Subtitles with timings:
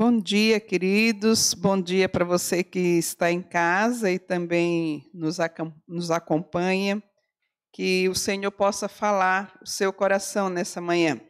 [0.00, 1.52] Bom dia, queridos.
[1.52, 5.36] Bom dia para você que está em casa e também nos,
[5.86, 7.02] nos acompanha.
[7.70, 11.20] Que o Senhor possa falar o seu coração nessa manhã.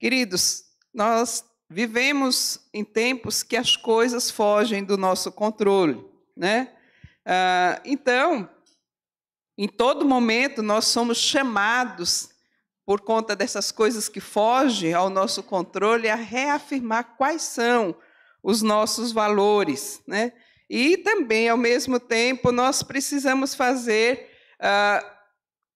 [0.00, 0.62] Queridos,
[0.94, 6.02] nós vivemos em tempos que as coisas fogem do nosso controle,
[6.34, 6.74] né?
[7.22, 8.48] Ah, então,
[9.58, 12.30] em todo momento, nós somos chamados
[12.88, 17.94] por conta dessas coisas que fogem ao nosso controle, a reafirmar quais são
[18.42, 20.00] os nossos valores.
[20.06, 20.32] Né?
[20.70, 25.04] E também, ao mesmo tempo, nós precisamos fazer ah,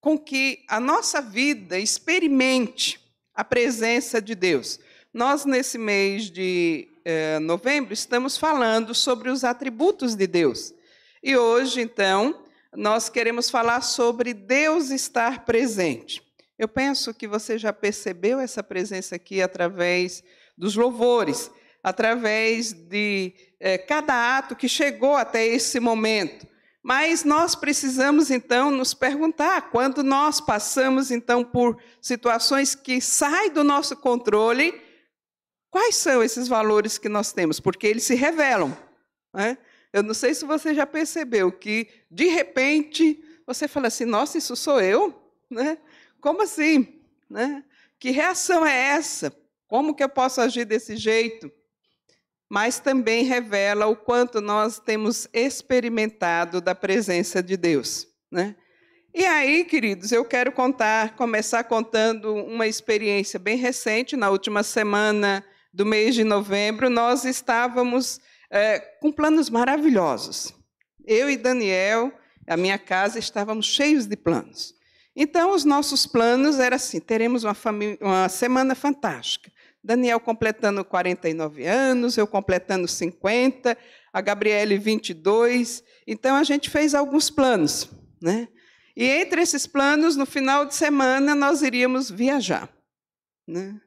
[0.01, 2.99] com que a nossa vida experimente
[3.31, 4.79] a presença de Deus.
[5.13, 10.73] Nós, nesse mês de eh, novembro, estamos falando sobre os atributos de Deus.
[11.21, 12.43] E hoje, então,
[12.75, 16.22] nós queremos falar sobre Deus estar presente.
[16.57, 20.23] Eu penso que você já percebeu essa presença aqui através
[20.57, 21.49] dos louvores,
[21.83, 26.47] através de é, cada ato que chegou até esse momento.
[26.83, 33.63] Mas nós precisamos então nos perguntar, quando nós passamos então por situações que saem do
[33.63, 34.79] nosso controle,
[35.71, 37.59] quais são esses valores que nós temos?
[37.59, 38.77] Porque eles se revelam.
[39.33, 39.57] Né?
[39.93, 44.55] Eu não sei se você já percebeu que, de repente, você fala assim: nossa, isso
[44.55, 45.17] sou eu?
[45.49, 45.77] Né?
[46.23, 47.01] Como assim?
[47.29, 47.65] Né?
[47.99, 49.35] Que reação é essa?
[49.67, 51.51] Como que eu posso agir desse jeito?
[52.49, 58.07] Mas também revela o quanto nós temos experimentado da presença de Deus.
[58.31, 58.55] Né?
[59.13, 64.15] E aí, queridos, eu quero contar, começar contando uma experiência bem recente.
[64.15, 65.43] Na última semana
[65.73, 70.53] do mês de novembro, nós estávamos é, com planos maravilhosos.
[71.05, 72.13] Eu e Daniel,
[72.47, 74.73] a minha casa, estávamos cheios de planos.
[75.15, 77.55] Então, os nossos planos eram assim: teremos uma,
[78.01, 79.51] uma semana fantástica.
[79.83, 83.77] Daniel completando 49 anos, eu completando 50,
[84.13, 85.83] a Gabriele 22.
[86.07, 87.89] Então, a gente fez alguns planos.
[88.21, 88.47] Né?
[88.95, 92.69] E entre esses planos, no final de semana, nós iríamos viajar.
[93.45, 93.79] Né?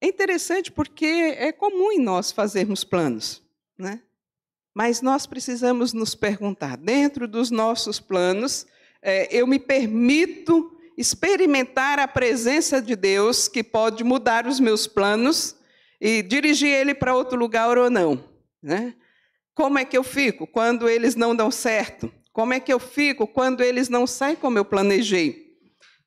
[0.00, 3.42] É interessante porque é comum em nós fazermos planos.
[3.78, 4.02] Né?
[4.74, 8.66] Mas nós precisamos nos perguntar, dentro dos nossos planos,
[9.02, 15.56] é, eu me permito experimentar a presença de Deus que pode mudar os meus planos
[16.00, 18.22] e dirigir ele para outro lugar ou não.
[18.62, 18.94] Né?
[19.54, 22.12] Como é que eu fico quando eles não dão certo?
[22.32, 25.56] Como é que eu fico quando eles não saem como eu planejei?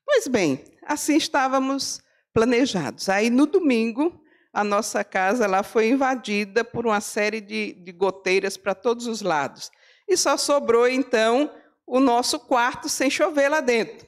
[0.04, 2.00] Pois bem, assim estávamos
[2.32, 3.08] planejados.
[3.08, 4.20] Aí no domingo,
[4.52, 9.22] a nossa casa lá foi invadida por uma série de, de goteiras para todos os
[9.22, 9.70] lados.
[10.08, 11.50] E só sobrou então
[11.86, 14.06] o nosso quarto sem chover lá dentro.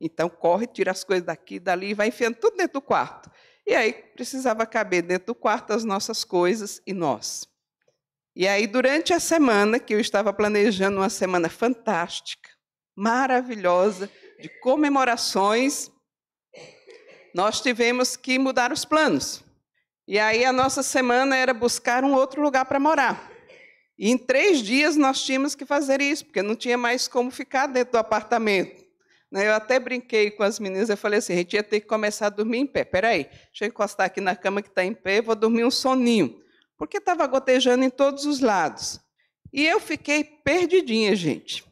[0.00, 3.30] Então, corre, tira as coisas daqui, dali, e vai enfiando tudo dentro do quarto.
[3.66, 7.48] E aí precisava caber dentro do quarto as nossas coisas e nós.
[8.34, 12.48] E aí, durante a semana, que eu estava planejando uma semana fantástica,
[12.96, 15.90] maravilhosa, de comemorações,
[17.34, 19.44] nós tivemos que mudar os planos.
[20.08, 23.31] E aí, a nossa semana era buscar um outro lugar para morar.
[24.02, 27.68] E em três dias nós tínhamos que fazer isso, porque não tinha mais como ficar
[27.68, 28.84] dentro do apartamento.
[29.30, 31.86] Né, eu até brinquei com as meninas, eu falei assim, a gente ia ter que
[31.86, 32.82] começar a dormir em pé.
[32.82, 36.42] Peraí, deixa eu encostar aqui na cama que está em pé, vou dormir um soninho.
[36.76, 38.98] Porque estava gotejando em todos os lados.
[39.52, 41.64] E eu fiquei perdidinha, gente.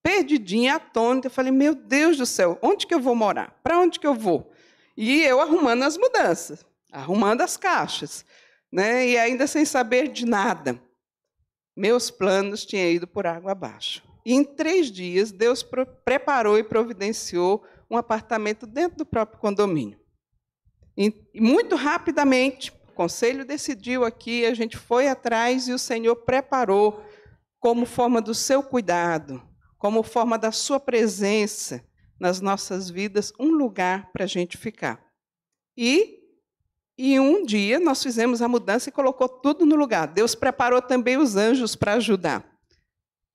[0.00, 1.26] Perdidinha, atônita.
[1.26, 3.58] Eu falei, meu Deus do céu, onde que eu vou morar?
[3.64, 4.52] Para onde que eu vou?
[4.96, 8.24] E eu arrumando as mudanças, arrumando as caixas.
[8.70, 9.08] Né?
[9.08, 10.80] E ainda sem saber de nada
[11.76, 14.02] meus planos tinham ido por água abaixo.
[14.24, 15.64] E em três dias, Deus
[16.04, 19.98] preparou e providenciou um apartamento dentro do próprio condomínio.
[20.96, 27.02] E muito rapidamente, o conselho decidiu aqui, a gente foi atrás e o Senhor preparou,
[27.58, 29.42] como forma do seu cuidado,
[29.78, 31.84] como forma da sua presença
[32.18, 35.04] nas nossas vidas, um lugar para a gente ficar.
[35.76, 36.23] E
[36.96, 40.06] e um dia nós fizemos a mudança e colocou tudo no lugar.
[40.06, 42.44] Deus preparou também os anjos para ajudar.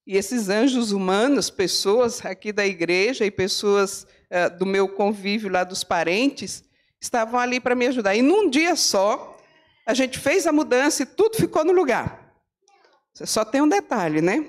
[0.08, 5.64] E esses anjos humanos, pessoas aqui da igreja e pessoas uh, do meu convívio lá
[5.64, 6.64] dos parentes,
[7.00, 8.16] estavam ali para me ajudar.
[8.16, 9.38] E num dia só,
[9.86, 12.34] a gente fez a mudança e tudo ficou no lugar.
[13.14, 14.46] Só tem um detalhe, né?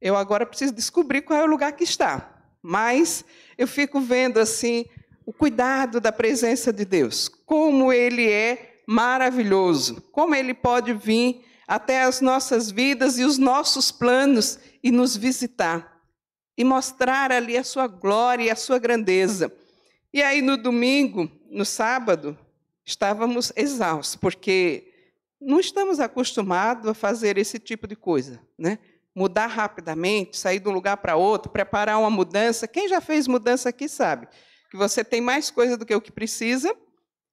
[0.00, 2.42] Eu agora preciso descobrir qual é o lugar que está.
[2.62, 3.24] Mas
[3.56, 4.84] eu fico vendo assim
[5.28, 12.00] o cuidado da presença de Deus, como ele é maravilhoso, como ele pode vir até
[12.00, 16.00] as nossas vidas e os nossos planos e nos visitar
[16.56, 19.52] e mostrar ali a sua glória e a sua grandeza.
[20.14, 22.34] E aí no domingo, no sábado,
[22.82, 24.90] estávamos exaustos, porque
[25.38, 28.78] não estamos acostumados a fazer esse tipo de coisa, né?
[29.14, 32.66] Mudar rapidamente, sair de um lugar para outro, preparar uma mudança.
[32.66, 34.26] Quem já fez mudança aqui sabe
[34.70, 36.74] que você tem mais coisa do que o que precisa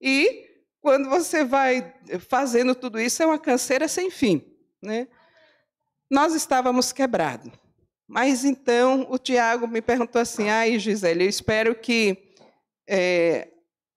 [0.01, 0.45] e
[0.81, 1.93] quando você vai
[2.29, 4.45] fazendo tudo isso é uma canseira sem fim,
[4.81, 5.07] né?
[6.09, 7.51] Nós estávamos quebrados.
[8.07, 12.31] Mas então o Tiago me perguntou assim: ai, Gisele, eu espero que
[12.87, 13.47] é,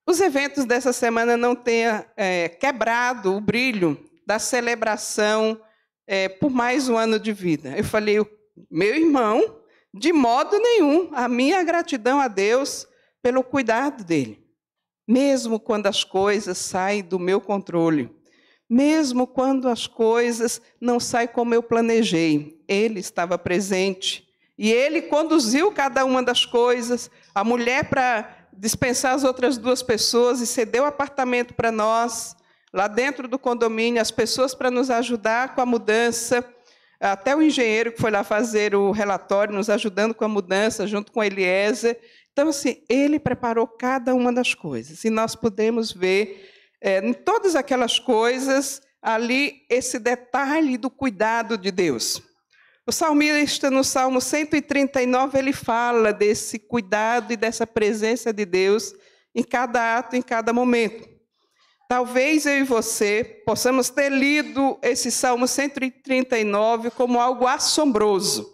[0.09, 5.61] os eventos dessa semana não tenham é, quebrado o brilho da celebração
[6.07, 7.77] é, por mais um ano de vida.
[7.77, 8.17] Eu falei,
[8.71, 9.61] meu irmão,
[9.93, 12.88] de modo nenhum, a minha gratidão a Deus
[13.23, 14.45] pelo cuidado dele.
[15.07, 18.11] Mesmo quando as coisas saem do meu controle,
[18.69, 24.29] mesmo quando as coisas não saem como eu planejei, ele estava presente.
[24.59, 27.11] E ele conduziu cada uma das coisas.
[27.35, 32.37] A mulher para dispensar as outras duas pessoas e cedeu apartamento para nós,
[32.73, 36.45] lá dentro do condomínio, as pessoas para nos ajudar com a mudança.
[37.01, 41.13] Até o engenheiro que foi lá fazer o relatório, nos ajudando com a mudança, junto
[41.13, 41.99] com Eliezer.
[42.39, 45.03] Então, assim, ele preparou cada uma das coisas.
[45.03, 46.49] E nós podemos ver
[46.81, 52.23] é, em todas aquelas coisas, ali, esse detalhe do cuidado de Deus.
[52.87, 58.95] O salmista, no Salmo 139, ele fala desse cuidado e dessa presença de Deus
[59.35, 61.09] em cada ato, em cada momento.
[61.89, 68.49] Talvez eu e você possamos ter lido esse Salmo 139 como algo assombroso.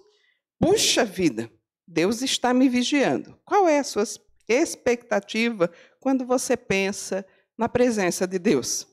[0.59, 1.51] Puxa vida,
[1.87, 3.39] Deus está me vigiando.
[3.45, 4.05] Qual é a sua
[4.49, 5.71] expectativa
[6.01, 7.25] quando você pensa
[7.57, 8.87] na presença de Deus.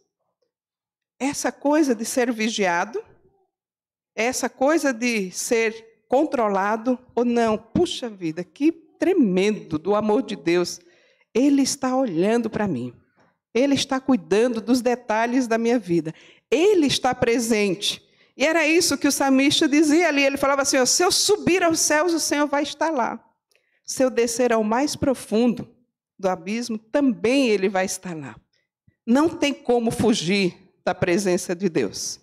[1.20, 3.04] Essa coisa de ser vigiado,
[4.16, 7.58] essa coisa de ser controlado ou não.
[7.58, 10.80] Puxa vida, que tremendo do amor de Deus.
[11.34, 12.94] Ele está olhando para mim.
[13.54, 16.14] Ele está cuidando dos detalhes da minha vida.
[16.50, 18.02] Ele está presente.
[18.42, 20.26] E era isso que o samista dizia ali.
[20.26, 23.24] Ele falava assim: se eu subir aos céus, o Senhor vai estar lá.
[23.86, 25.70] Se eu descer ao mais profundo
[26.18, 28.36] do abismo, também Ele vai estar lá.
[29.06, 32.20] Não tem como fugir da presença de Deus.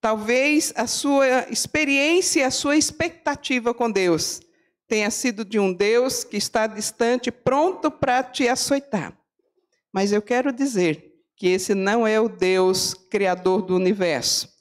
[0.00, 4.40] Talvez a sua experiência e a sua expectativa com Deus
[4.88, 9.14] tenha sido de um Deus que está distante, pronto para te açoitar.
[9.92, 14.51] Mas eu quero dizer que esse não é o Deus criador do universo.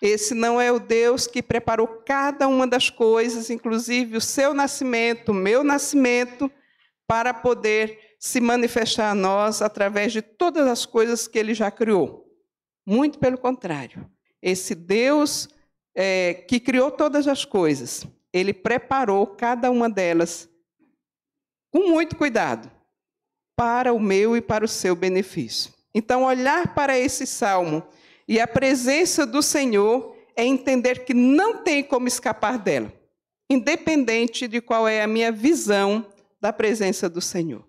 [0.00, 5.30] Esse não é o Deus que preparou cada uma das coisas, inclusive o seu nascimento,
[5.30, 6.50] o meu nascimento,
[7.06, 12.26] para poder se manifestar a nós através de todas as coisas que ele já criou.
[12.86, 14.08] Muito pelo contrário.
[14.40, 15.48] Esse Deus
[15.94, 20.48] é, que criou todas as coisas, ele preparou cada uma delas
[21.70, 22.70] com muito cuidado
[23.56, 25.72] para o meu e para o seu benefício.
[25.92, 27.82] Então, olhar para esse salmo
[28.28, 32.92] e a presença do Senhor é entender que não tem como escapar dela,
[33.48, 36.06] independente de qual é a minha visão
[36.40, 37.68] da presença do Senhor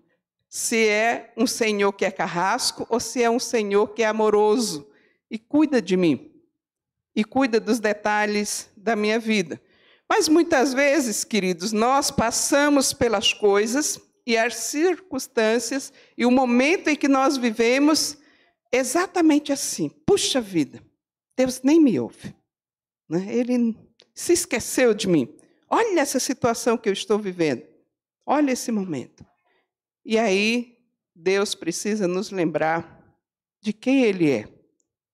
[0.50, 4.90] se é um Senhor que é carrasco ou se é um Senhor que é amoroso
[5.30, 6.32] e cuida de mim
[7.14, 9.62] e cuida dos detalhes da minha vida.
[10.08, 16.96] Mas muitas vezes, queridos, nós passamos pelas coisas e as circunstâncias e o momento em
[16.96, 18.18] que nós vivemos
[18.72, 19.88] exatamente assim.
[20.06, 20.82] Puxa vida,
[21.36, 22.34] Deus nem me ouve.
[23.08, 23.26] Né?
[23.34, 23.76] Ele
[24.14, 25.28] se esqueceu de mim.
[25.68, 27.62] Olha essa situação que eu estou vivendo.
[28.26, 29.24] Olha esse momento.
[30.04, 30.78] E aí,
[31.14, 33.00] Deus precisa nos lembrar
[33.60, 34.48] de quem Ele é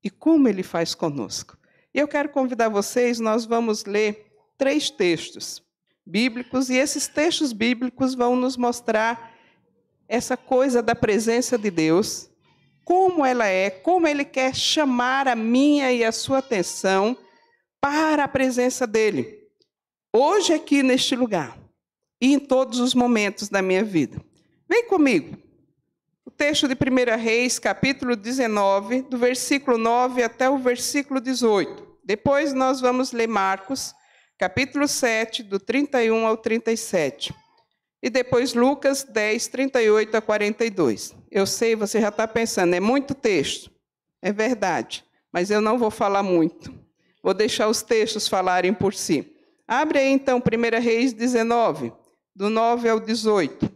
[0.03, 1.59] e como Ele faz conosco.
[1.93, 4.27] E eu quero convidar vocês, nós vamos ler
[4.57, 5.63] três textos
[6.07, 9.35] bíblicos, e esses textos bíblicos vão nos mostrar
[10.07, 12.31] essa coisa da presença de Deus,
[12.87, 17.19] como ela é, como Ele quer chamar a minha e a sua atenção
[17.81, 19.41] para a presença dEle.
[20.13, 21.59] Hoje, aqui neste lugar,
[22.21, 24.23] e em todos os momentos da minha vida.
[24.69, 25.37] Vem comigo.
[26.25, 31.99] O texto de 1 Reis, capítulo 19, do versículo 9 até o versículo 18.
[32.05, 33.97] Depois nós vamos ler Marcos,
[34.39, 37.35] capítulo 7, do 31 ao 37.
[38.03, 41.15] E depois Lucas 10, 38 a 42.
[41.31, 43.71] Eu sei, você já está pensando, é muito texto.
[44.23, 46.73] É verdade, mas eu não vou falar muito.
[47.23, 49.33] Vou deixar os textos falarem por si.
[49.67, 51.93] Abre aí então 1 Reis 19,
[52.35, 53.76] do 9 ao 18.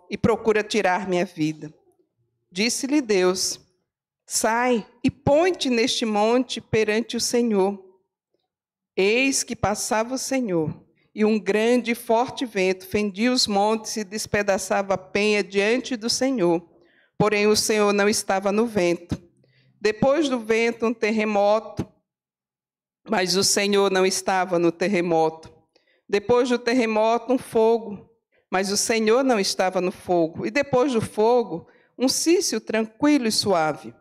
[0.11, 1.73] e procura tirar minha vida.
[2.51, 3.61] Disse-lhe Deus:
[4.25, 7.81] Sai e põe-te neste monte perante o Senhor.
[8.93, 10.77] Eis que passava o Senhor,
[11.15, 16.09] e um grande e forte vento fendia os montes e despedaçava a penha diante do
[16.09, 16.61] Senhor.
[17.17, 19.17] Porém, o Senhor não estava no vento.
[19.79, 21.87] Depois do vento, um terremoto,
[23.09, 25.49] mas o Senhor não estava no terremoto.
[26.07, 28.10] Depois do terremoto, um fogo,
[28.51, 30.45] mas o Senhor não estava no fogo.
[30.45, 31.67] E depois do fogo,
[31.97, 33.95] um cício tranquilo e suave.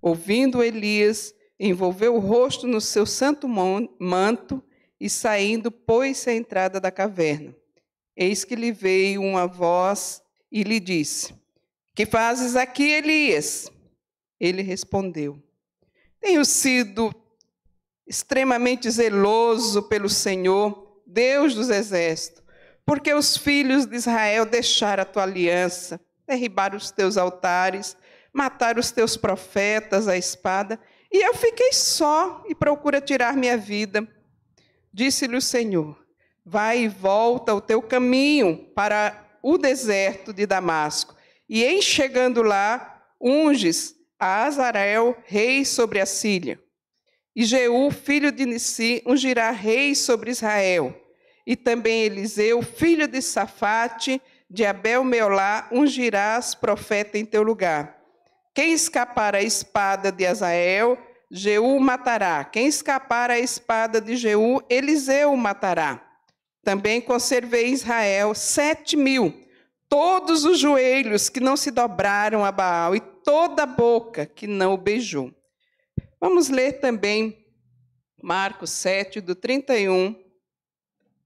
[0.00, 4.62] Ouvindo Elias, envolveu o rosto no seu santo manto
[5.00, 7.54] e saindo, pôs-se à entrada da caverna.
[8.16, 11.34] Eis que lhe veio uma voz e lhe disse:
[11.94, 13.70] Que fazes aqui, Elias?
[14.38, 15.42] Ele respondeu:
[16.20, 17.12] Tenho sido
[18.06, 22.39] extremamente zeloso pelo Senhor, Deus dos exércitos,
[22.90, 27.96] porque os filhos de Israel deixaram a tua aliança, derribaram os teus altares
[28.32, 30.76] matar os teus profetas à espada,
[31.08, 34.04] e eu fiquei só e procura tirar minha vida.
[34.92, 36.04] Disse-lhe o Senhor:
[36.44, 41.14] Vai e volta o teu caminho para o deserto de Damasco,
[41.48, 46.60] e em chegando lá, unges a Azarel, rei sobre a Síria.
[47.36, 51.00] E Jeú, filho de Nissi, ungirá rei sobre Israel.
[51.50, 58.00] E também Eliseu, filho de Safate, de Abel Meolá, ungirás profeta em teu lugar.
[58.54, 60.96] Quem escapar à espada de Azael,
[61.28, 62.44] Jeú matará.
[62.44, 66.00] Quem escapar à espada de Jeú, Eliseu matará.
[66.62, 69.34] Também conservei Israel sete mil,
[69.88, 74.74] todos os joelhos que não se dobraram a Baal e toda a boca que não
[74.74, 75.34] o beijou.
[76.20, 77.44] Vamos ler também
[78.22, 80.29] Marcos 7, do 31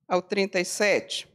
[0.07, 1.29] ao 37.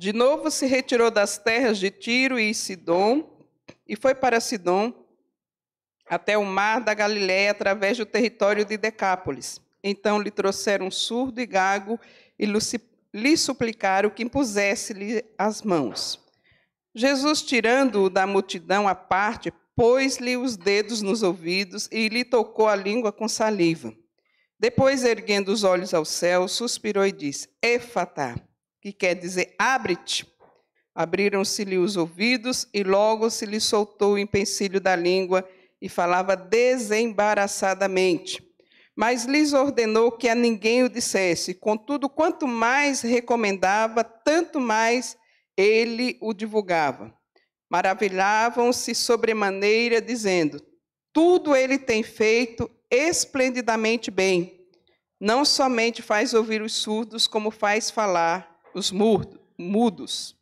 [0.00, 3.38] De novo se retirou das terras de Tiro e Sidom
[3.86, 4.99] e foi para Sidom
[6.10, 9.60] até o mar da Galiléia através do território de Decápolis.
[9.82, 12.00] Então lhe trouxeram surdo e gago
[12.36, 12.46] e
[13.14, 16.18] lhe suplicaram que impusesse-lhe as mãos.
[16.92, 22.74] Jesus, tirando-o da multidão à parte, pôs-lhe os dedos nos ouvidos e lhe tocou a
[22.74, 23.94] língua com saliva.
[24.58, 28.34] Depois, erguendo os olhos ao céu, suspirou e disse: Efatá,
[28.82, 30.26] que quer dizer abre-te.
[30.92, 35.48] Abriram-se-lhe os ouvidos e logo se lhe soltou o empecilho da língua
[35.80, 38.44] e falava desembaraçadamente.
[38.94, 41.54] Mas lhes ordenou que a ninguém o dissesse.
[41.54, 45.16] Contudo, quanto mais recomendava, tanto mais
[45.56, 47.14] ele o divulgava.
[47.70, 50.60] Maravilhavam-se sobremaneira, dizendo:
[51.12, 54.60] Tudo ele tem feito esplendidamente bem.
[55.20, 60.36] Não somente faz ouvir os surdos, como faz falar os mudos.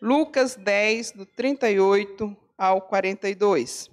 [0.00, 3.91] Lucas 10, do 38 ao 42.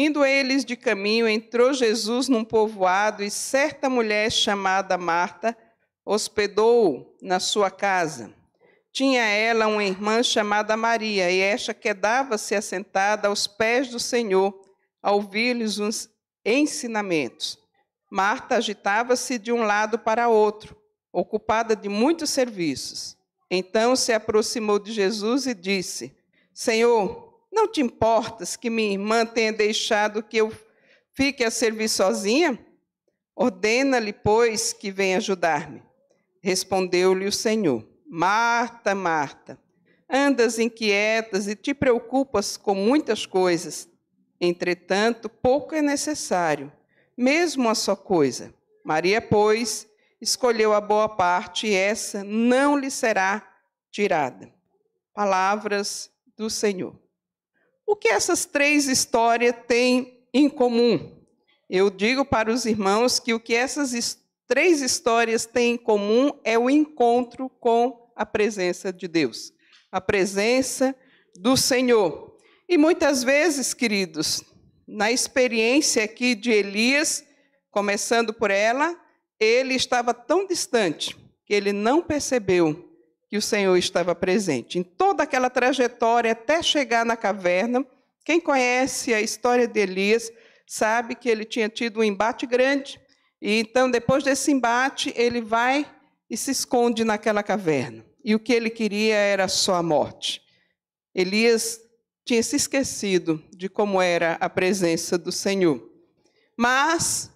[0.00, 5.58] Indo eles de caminho, entrou Jesus num povoado e certa mulher chamada Marta
[6.06, 8.32] hospedou-o na sua casa.
[8.92, 14.56] Tinha ela uma irmã chamada Maria, e esta quedava-se assentada aos pés do Senhor
[15.02, 16.08] a ouvir-lhes uns
[16.44, 17.58] ensinamentos.
[18.08, 20.76] Marta agitava-se de um lado para outro,
[21.12, 23.16] ocupada de muitos serviços.
[23.50, 26.16] Então se aproximou de Jesus e disse:
[26.54, 30.52] Senhor, não te importas que minha irmã tenha deixado que eu
[31.12, 32.58] fique a servir sozinha?
[33.34, 35.82] Ordena-lhe, pois, que venha ajudar-me.
[36.42, 39.58] Respondeu-lhe o Senhor: Marta, Marta,
[40.08, 43.88] andas inquietas e te preocupas com muitas coisas
[44.40, 46.72] Entretanto, pouco é necessário,
[47.16, 48.54] mesmo uma só coisa.
[48.84, 49.88] Maria, pois,
[50.20, 53.44] escolheu a boa parte e essa não lhe será
[53.90, 54.52] tirada.
[55.12, 56.94] Palavras do Senhor.
[57.88, 61.24] O que essas três histórias têm em comum?
[61.70, 66.58] Eu digo para os irmãos que o que essas três histórias têm em comum é
[66.58, 69.54] o encontro com a presença de Deus,
[69.90, 70.94] a presença
[71.40, 72.36] do Senhor.
[72.68, 74.44] E muitas vezes, queridos,
[74.86, 77.24] na experiência aqui de Elias,
[77.70, 78.94] começando por ela,
[79.40, 81.16] ele estava tão distante
[81.46, 82.87] que ele não percebeu
[83.28, 84.78] que o Senhor estava presente.
[84.78, 87.86] Em toda aquela trajetória até chegar na caverna,
[88.24, 90.32] quem conhece a história de Elias
[90.66, 93.00] sabe que ele tinha tido um embate grande.
[93.40, 95.86] E então, depois desse embate, ele vai
[96.28, 98.04] e se esconde naquela caverna.
[98.24, 100.42] E o que ele queria era só a morte.
[101.14, 101.80] Elias
[102.24, 105.82] tinha se esquecido de como era a presença do Senhor.
[106.56, 107.30] Mas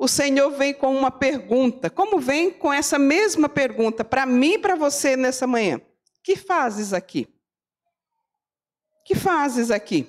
[0.00, 1.90] o Senhor vem com uma pergunta.
[1.90, 5.80] Como vem com essa mesma pergunta para mim e para você nessa manhã?
[6.22, 7.26] Que fazes aqui?
[9.04, 10.06] Que fazes aqui?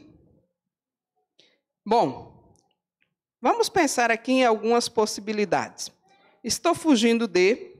[1.83, 2.55] Bom,
[3.41, 5.91] vamos pensar aqui em algumas possibilidades.
[6.43, 7.75] Estou fugindo de,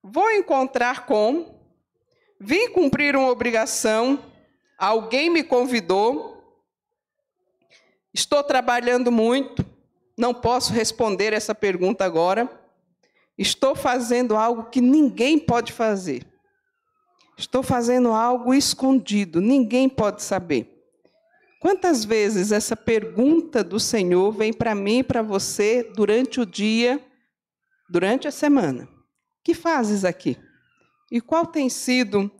[0.00, 1.60] vou encontrar com,
[2.38, 4.32] vim cumprir uma obrigação,
[4.78, 6.64] alguém me convidou,
[8.14, 9.69] estou trabalhando muito,
[10.20, 12.48] não posso responder essa pergunta agora.
[13.38, 16.26] Estou fazendo algo que ninguém pode fazer.
[17.38, 20.76] Estou fazendo algo escondido, ninguém pode saber.
[21.58, 27.02] Quantas vezes essa pergunta do Senhor vem para mim e para você durante o dia,
[27.88, 28.86] durante a semana?
[29.42, 30.36] Que fazes aqui?
[31.10, 32.30] E qual tem sido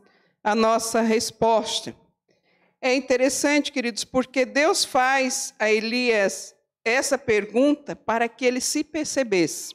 [0.45, 1.95] a nossa resposta?
[2.79, 9.75] É interessante, queridos, porque Deus faz a Elias essa pergunta para que ele se percebesse.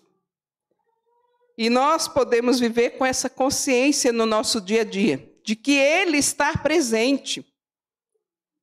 [1.57, 6.17] E nós podemos viver com essa consciência no nosso dia a dia, de que ele
[6.17, 7.45] está presente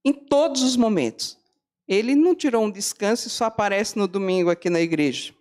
[0.05, 1.39] em todos os momentos.
[1.89, 5.35] Ele não tirou um descanso e só aparece no domingo aqui na igreja.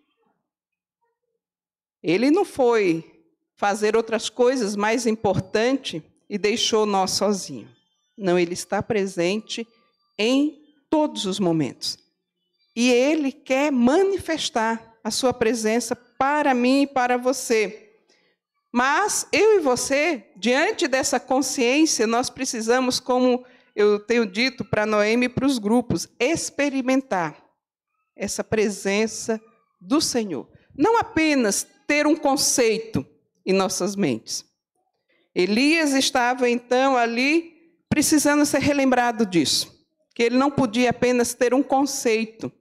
[2.02, 7.70] Ele não foi fazer outras coisas mais importantes e deixou nós sozinhos.
[8.18, 9.68] Não, ele está presente
[10.18, 11.98] em todos os momentos.
[12.76, 17.90] E ele quer manifestar a sua presença para mim e para você.
[18.72, 23.44] Mas eu e você, diante dessa consciência, nós precisamos, como
[23.76, 27.36] eu tenho dito para Noemi e para os grupos, experimentar
[28.16, 29.42] essa presença
[29.80, 30.48] do Senhor.
[30.78, 33.06] Não apenas ter um conceito
[33.46, 34.46] em nossas mentes.
[35.34, 37.54] Elias estava então ali
[37.90, 42.52] precisando ser relembrado disso, que ele não podia apenas ter um conceito,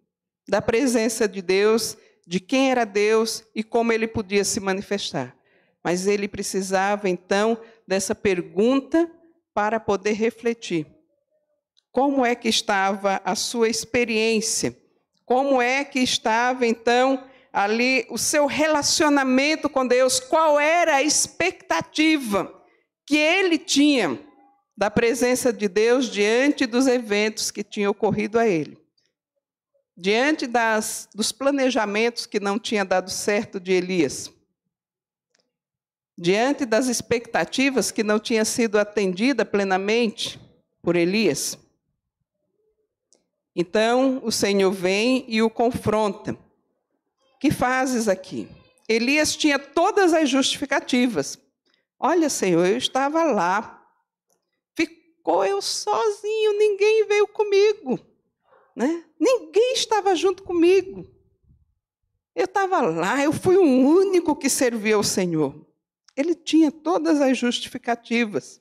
[0.50, 5.36] da presença de Deus, de quem era Deus e como ele podia se manifestar.
[5.82, 9.08] Mas ele precisava então dessa pergunta
[9.54, 10.88] para poder refletir.
[11.92, 14.76] Como é que estava a sua experiência?
[15.24, 20.18] Como é que estava então ali o seu relacionamento com Deus?
[20.18, 22.52] Qual era a expectativa
[23.06, 24.18] que ele tinha
[24.76, 28.79] da presença de Deus diante dos eventos que tinham ocorrido a ele?
[30.00, 34.32] Diante das, dos planejamentos que não tinha dado certo de Elias,
[36.16, 40.40] diante das expectativas que não tinha sido atendida plenamente
[40.80, 41.58] por Elias.
[43.54, 46.34] Então o Senhor vem e o confronta.
[47.38, 48.48] Que fazes aqui?
[48.88, 51.38] Elias tinha todas as justificativas.
[51.98, 53.86] Olha, Senhor, eu estava lá.
[54.74, 58.09] Ficou eu sozinho, ninguém veio comigo.
[58.76, 59.04] Né?
[59.18, 61.06] Ninguém estava junto comigo.
[62.34, 65.66] Eu estava lá, eu fui o único que serviu ao Senhor.
[66.16, 68.60] Ele tinha todas as justificativas.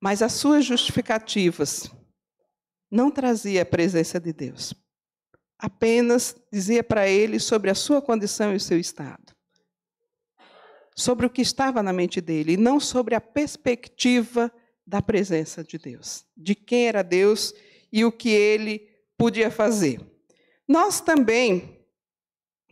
[0.00, 1.90] Mas as suas justificativas
[2.90, 4.74] não trazia a presença de Deus.
[5.58, 9.34] Apenas dizia para ele sobre a sua condição e o seu estado.
[10.94, 14.52] Sobre o que estava na mente dele, e não sobre a perspectiva
[14.86, 17.52] da presença de Deus, de quem era Deus
[17.94, 20.00] e o que ele podia fazer.
[20.66, 21.78] Nós também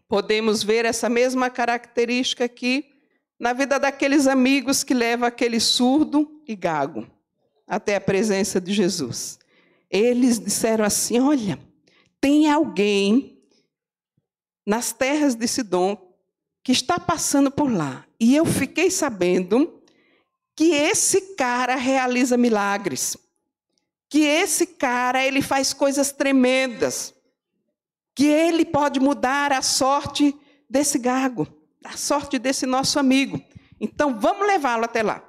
[0.09, 2.91] podemos ver essa mesma característica aqui
[3.39, 7.07] na vida daqueles amigos que levam aquele surdo e gago
[7.69, 9.39] até a presença de Jesus.
[9.89, 11.57] Eles disseram assim: Olha,
[12.21, 13.41] tem alguém
[14.67, 15.97] nas terras de Sidom
[16.65, 18.05] que está passando por lá.
[18.19, 19.81] E eu fiquei sabendo
[20.57, 23.17] que esse cara realiza milagres
[24.13, 27.15] que esse cara ele faz coisas tremendas,
[28.15, 30.37] que ele pode mudar a sorte
[30.69, 31.49] desse gago,
[31.83, 33.43] a sorte desse nosso amigo.
[33.81, 35.27] Então vamos levá-lo até lá.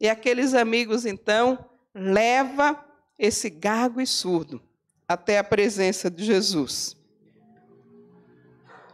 [0.00, 2.84] E aqueles amigos então leva
[3.16, 4.60] esse gago e surdo
[5.06, 6.96] até a presença de Jesus.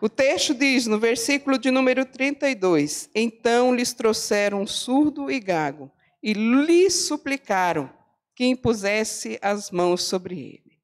[0.03, 5.91] O texto diz, no versículo de número 32, Então lhes trouxeram surdo e gago,
[6.23, 8.04] e lhe suplicaram
[8.35, 10.79] que impusesse as mãos sobre ele.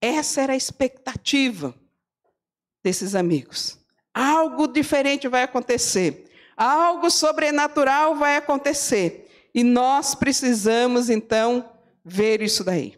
[0.00, 1.74] Essa era a expectativa
[2.82, 3.78] desses amigos.
[4.12, 11.68] Algo diferente vai acontecer, algo sobrenatural vai acontecer, e nós precisamos então
[12.04, 12.96] ver isso daí.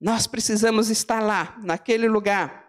[0.00, 2.64] Nós precisamos estar lá, naquele lugar.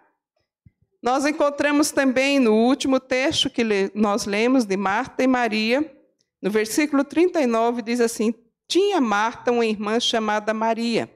[1.02, 5.96] Nós encontramos também no último texto que nós lemos de Marta e Maria,
[6.42, 8.34] no versículo 39, diz assim:
[8.68, 11.10] tinha Marta uma irmã chamada Maria,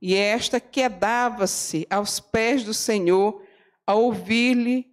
[0.00, 3.42] e esta quedava-se aos pés do Senhor
[3.86, 4.86] a ouvir-lhe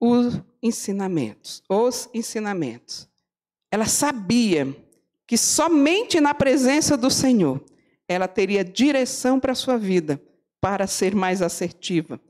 [0.00, 3.08] os ensinamentos, os ensinamentos.
[3.70, 4.74] Ela sabia
[5.26, 7.64] que somente na presença do Senhor
[8.08, 10.20] ela teria direção para a sua vida
[10.60, 12.20] para ser mais assertiva.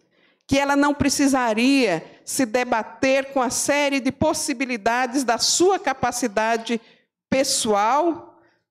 [0.46, 6.80] Que ela não precisaria se debater com a série de possibilidades da sua capacidade
[7.28, 8.25] pessoal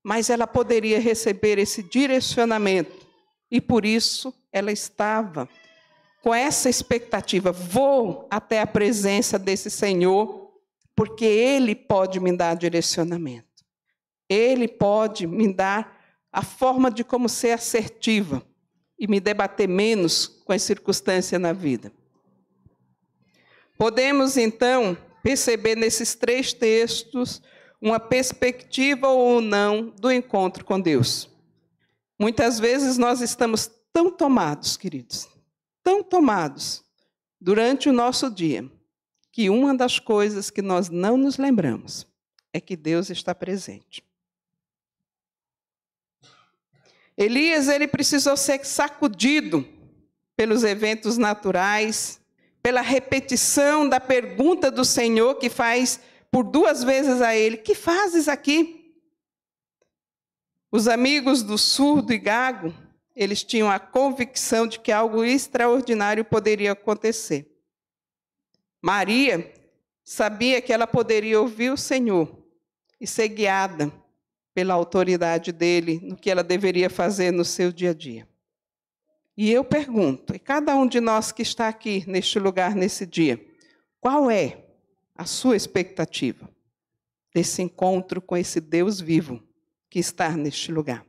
[0.06, 3.08] mas ela poderia receber esse direcionamento.
[3.50, 5.50] E por isso ela estava
[6.22, 10.54] com essa expectativa: vou até a presença desse Senhor,
[10.96, 13.48] porque Ele pode me dar direcionamento.
[14.30, 16.00] Ele pode me dar
[16.32, 18.46] a forma de como ser assertiva
[19.00, 21.92] e me debater menos com as circunstâncias na vida.
[23.76, 27.42] Podemos então perceber nesses três textos
[27.82, 31.30] uma perspectiva ou não do encontro com Deus.
[32.18, 35.28] Muitas vezes nós estamos tão tomados, queridos,
[35.84, 36.84] tão tomados
[37.40, 38.70] durante o nosso dia,
[39.32, 42.08] que uma das coisas que nós não nos lembramos
[42.54, 44.04] é que Deus está presente.
[47.18, 49.68] Elias ele precisou ser sacudido
[50.36, 52.20] pelos eventos naturais,
[52.62, 56.00] pela repetição da pergunta do Senhor que faz
[56.36, 58.94] por duas vezes a ele: Que fazes aqui?
[60.70, 62.74] Os amigos do surdo e gago,
[63.16, 67.50] eles tinham a convicção de que algo extraordinário poderia acontecer.
[68.82, 69.50] Maria
[70.04, 72.38] sabia que ela poderia ouvir o Senhor
[73.00, 73.90] e ser guiada
[74.54, 78.28] pela autoridade dele no que ela deveria fazer no seu dia a dia.
[79.38, 83.40] E eu pergunto, e cada um de nós que está aqui neste lugar nesse dia,
[84.02, 84.65] qual é
[85.16, 86.50] a sua expectativa
[87.34, 89.42] desse encontro com esse Deus vivo
[89.90, 91.06] que está neste lugar.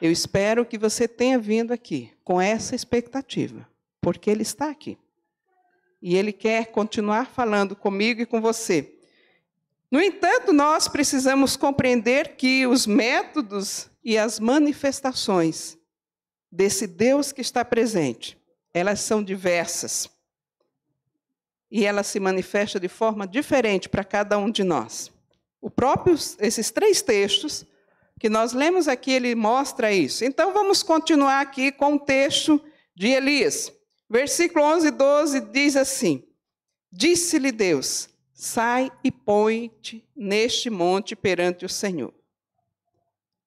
[0.00, 3.68] Eu espero que você tenha vindo aqui com essa expectativa,
[4.00, 4.98] porque Ele está aqui.
[6.00, 8.98] E Ele quer continuar falando comigo e com você.
[9.90, 15.78] No entanto, nós precisamos compreender que os métodos e as manifestações
[16.50, 18.36] desse Deus que está presente,
[18.74, 20.10] elas são diversas
[21.72, 25.10] e ela se manifesta de forma diferente para cada um de nós.
[25.58, 27.64] O próprio, esses três textos
[28.20, 30.22] que nós lemos aqui, ele mostra isso.
[30.22, 32.62] Então vamos continuar aqui com o texto
[32.94, 33.72] de Elias.
[34.08, 36.22] Versículo 11 e 12 diz assim:
[36.92, 42.12] Disse-lhe Deus: Sai e põe-te neste monte perante o Senhor.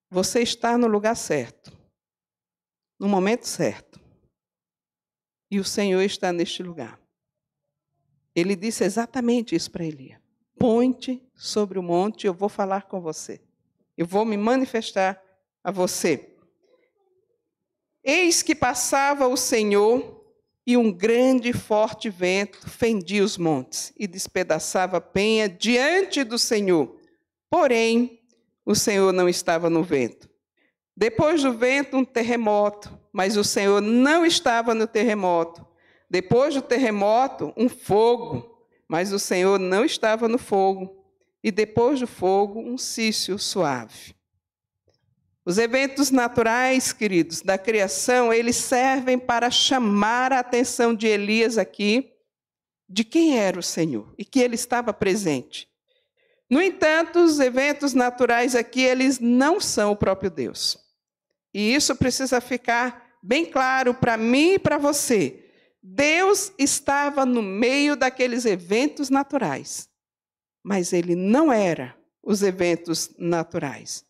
[0.09, 1.71] Você está no lugar certo,
[2.99, 4.01] no momento certo.
[5.51, 7.04] E o Senhor está neste lugar.
[8.35, 10.19] Ele disse exatamente isso para Elias:
[10.57, 13.41] Ponte sobre o monte, eu vou falar com você.
[13.97, 15.21] Eu vou me manifestar
[15.63, 16.35] a você.
[18.03, 20.23] Eis que passava o Senhor
[20.67, 26.37] e um grande e forte vento fendia os montes e despedaçava a penha diante do
[26.37, 26.95] Senhor.
[27.49, 28.19] Porém,
[28.65, 30.29] o Senhor não estava no vento.
[30.97, 35.65] Depois do vento, um terremoto, mas o Senhor não estava no terremoto.
[36.09, 41.03] Depois do terremoto, um fogo, mas o Senhor não estava no fogo.
[41.43, 44.15] E depois do fogo, um cício suave.
[45.45, 52.11] Os eventos naturais, queridos, da criação, eles servem para chamar a atenção de Elias aqui
[52.89, 55.69] de quem era o Senhor e que ele estava presente.
[56.49, 60.77] No entanto, os eventos naturais aqui, eles não são o próprio Deus.
[61.53, 65.44] E isso precisa ficar bem claro para mim e para você.
[65.87, 69.87] Deus estava no meio daqueles eventos naturais,
[70.63, 74.03] mas ele não era os eventos naturais.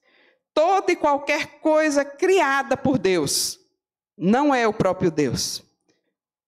[0.53, 3.59] Toda e qualquer coisa criada por Deus
[4.17, 5.61] não é o próprio Deus.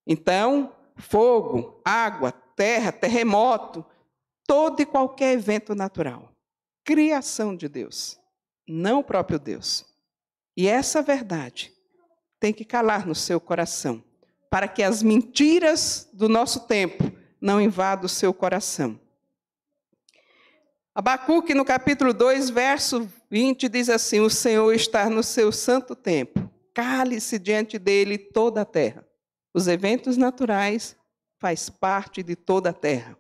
[0.08, 3.86] Então, fogo, água, terra, terremoto,
[4.48, 6.32] todo e qualquer evento natural,
[6.86, 8.18] criação de Deus,
[8.66, 9.86] não o próprio Deus.
[10.56, 11.74] E essa verdade
[12.40, 14.07] tem que calar no seu coração
[14.50, 19.00] para que as mentiras do nosso tempo não invadam o seu coração.
[20.94, 26.50] Abacuque, no capítulo 2, verso 20, diz assim: O Senhor está no seu santo tempo,
[26.74, 29.06] cale-se diante dele toda a terra.
[29.54, 30.96] Os eventos naturais
[31.40, 33.18] faz parte de toda a terra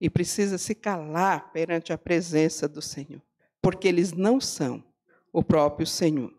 [0.00, 3.22] e precisa se calar perante a presença do Senhor,
[3.60, 4.82] porque eles não são
[5.32, 6.32] o próprio Senhor.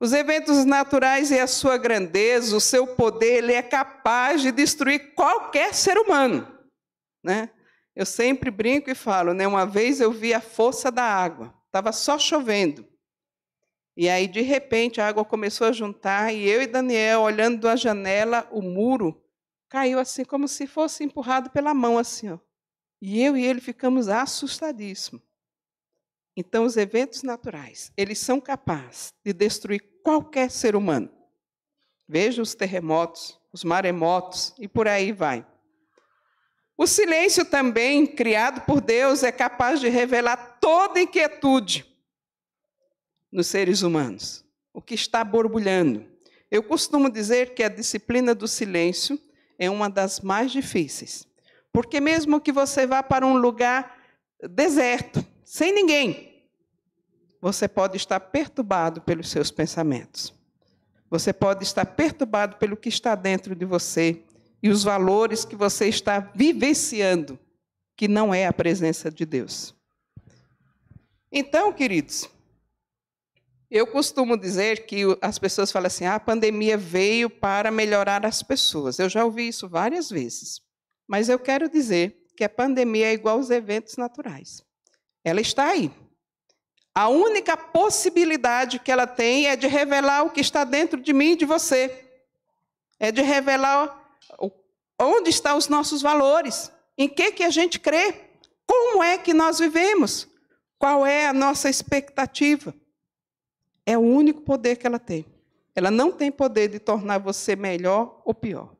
[0.00, 5.14] Os eventos naturais e a sua grandeza, o seu poder, ele é capaz de destruir
[5.14, 6.48] qualquer ser humano,
[7.22, 7.50] né?
[7.94, 9.46] Eu sempre brinco e falo, né?
[9.46, 12.88] Uma vez eu vi a força da água, estava só chovendo.
[13.94, 17.76] E aí, de repente, a água começou a juntar e eu e Daniel, olhando da
[17.76, 19.22] janela, o muro
[19.68, 22.30] caiu assim, como se fosse empurrado pela mão, assim.
[22.30, 22.38] Ó.
[23.02, 25.29] E eu e ele ficamos assustadíssimos.
[26.36, 31.10] Então, os eventos naturais, eles são capazes de destruir qualquer ser humano.
[32.08, 35.46] Veja os terremotos, os maremotos e por aí vai.
[36.76, 41.84] O silêncio também, criado por Deus, é capaz de revelar toda inquietude
[43.30, 46.06] nos seres humanos, o que está borbulhando.
[46.50, 49.20] Eu costumo dizer que a disciplina do silêncio
[49.58, 51.28] é uma das mais difíceis,
[51.70, 53.96] porque mesmo que você vá para um lugar
[54.50, 56.44] deserto, sem ninguém,
[57.40, 60.32] você pode estar perturbado pelos seus pensamentos.
[61.10, 64.22] Você pode estar perturbado pelo que está dentro de você
[64.62, 67.36] e os valores que você está vivenciando,
[67.96, 69.74] que não é a presença de Deus.
[71.32, 72.30] Então, queridos,
[73.68, 78.40] eu costumo dizer que as pessoas falam assim: ah, a pandemia veio para melhorar as
[78.40, 79.00] pessoas.
[79.00, 80.60] Eu já ouvi isso várias vezes.
[81.08, 84.69] Mas eu quero dizer que a pandemia é igual aos eventos naturais.
[85.24, 85.90] Ela está aí.
[86.94, 91.32] A única possibilidade que ela tem é de revelar o que está dentro de mim
[91.32, 92.06] e de você.
[92.98, 94.00] É de revelar
[95.02, 96.70] Onde estão os nossos valores?
[96.96, 98.14] Em que, que a gente crê?
[98.66, 100.28] Como é que nós vivemos?
[100.78, 102.74] Qual é a nossa expectativa?
[103.86, 105.24] É o único poder que ela tem.
[105.74, 108.76] Ela não tem poder de tornar você melhor ou pior.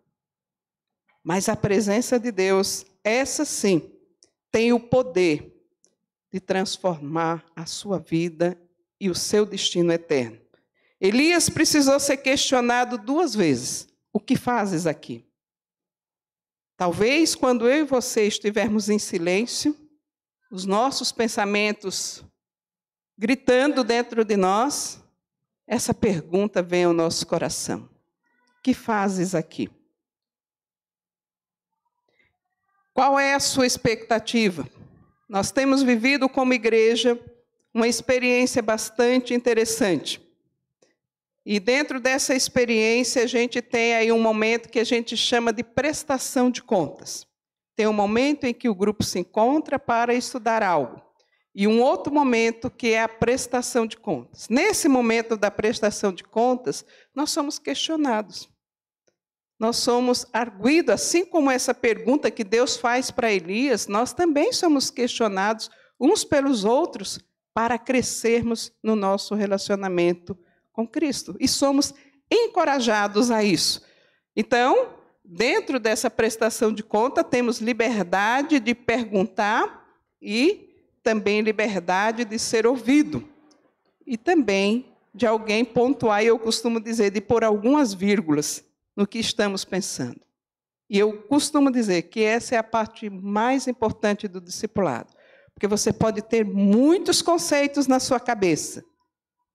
[1.24, 3.90] Mas a presença de Deus, essa sim,
[4.52, 5.59] tem o poder
[6.32, 8.60] de transformar a sua vida
[9.00, 10.40] e o seu destino eterno.
[11.00, 15.26] Elias precisou ser questionado duas vezes: O que fazes aqui?
[16.76, 19.76] Talvez quando eu e você estivermos em silêncio,
[20.50, 22.24] os nossos pensamentos
[23.16, 24.98] gritando dentro de nós,
[25.66, 27.88] essa pergunta vem ao nosso coração:
[28.62, 29.70] Que fazes aqui?
[32.92, 34.68] Qual é a sua expectativa?
[35.30, 37.16] Nós temos vivido como igreja
[37.72, 40.20] uma experiência bastante interessante.
[41.46, 45.62] E dentro dessa experiência, a gente tem aí um momento que a gente chama de
[45.62, 47.24] prestação de contas.
[47.76, 51.00] Tem um momento em que o grupo se encontra para estudar algo.
[51.54, 54.48] E um outro momento que é a prestação de contas.
[54.48, 58.50] Nesse momento da prestação de contas, nós somos questionados.
[59.60, 64.88] Nós somos arguídos, assim como essa pergunta que Deus faz para Elias, nós também somos
[64.88, 65.70] questionados
[66.00, 67.20] uns pelos outros
[67.52, 70.34] para crescermos no nosso relacionamento
[70.72, 71.36] com Cristo.
[71.38, 71.92] E somos
[72.30, 73.82] encorajados a isso.
[74.34, 79.86] Então, dentro dessa prestação de conta, temos liberdade de perguntar
[80.22, 80.70] e
[81.02, 83.28] também liberdade de ser ouvido.
[84.06, 88.69] E também de alguém pontuar, e eu costumo dizer, de pôr algumas vírgulas
[89.00, 90.20] no que estamos pensando.
[90.88, 95.10] E eu costumo dizer que essa é a parte mais importante do discipulado.
[95.54, 98.84] Porque você pode ter muitos conceitos na sua cabeça,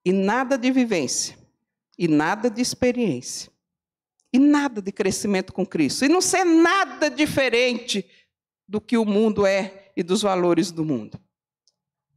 [0.04, 1.38] e nada de vivência,
[1.96, 3.52] e nada de experiência,
[4.34, 8.04] e nada de crescimento com Cristo, e não ser nada diferente
[8.68, 11.20] do que o mundo é e dos valores do mundo.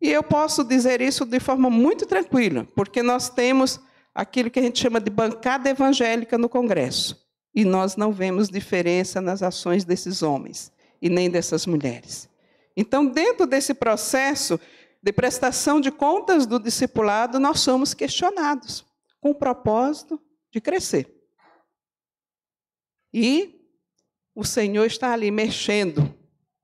[0.00, 3.78] E eu posso dizer isso de forma muito tranquila, porque nós temos
[4.14, 9.20] aquilo que a gente chama de bancada evangélica no Congresso, e nós não vemos diferença
[9.20, 12.28] nas ações desses homens e nem dessas mulheres.
[12.76, 14.60] Então, dentro desse processo,
[15.02, 18.84] de prestação de contas do discipulado, nós somos questionados
[19.20, 20.20] com o propósito
[20.52, 21.14] de crescer.
[23.12, 23.58] E
[24.34, 26.14] o Senhor está ali mexendo